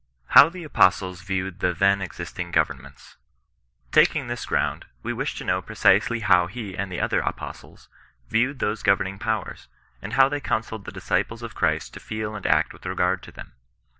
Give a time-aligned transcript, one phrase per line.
[0.29, 3.17] HOW THE APOSTLES VIEWED THE THEN EXISTING GOVERNMENTS.
[3.91, 7.87] Taking this groimd, we wish to know precisely how he and the other apostles
[8.27, 9.67] viewed those governing powers,
[10.01, 13.31] and how they counselled the disciples of Christ to feel and act with regard to
[13.31, 13.51] them.